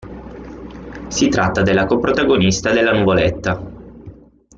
[1.09, 3.63] Si tratta della co-protagonista della nuvoletta.